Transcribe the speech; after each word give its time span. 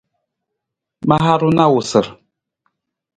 Ma 1.07 1.17
haru 1.25 1.49
na 1.55 1.63
awusar. 1.69 2.05